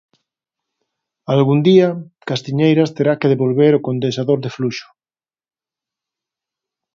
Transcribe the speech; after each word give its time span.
Algún 1.33 1.59
día, 1.69 1.89
Castiñeiras 2.29 2.93
terá 2.97 3.13
que 3.19 3.31
devolver 3.33 3.73
o 3.75 3.83
condensador 3.87 4.39
de 4.41 4.53
fluxo. 4.57 4.87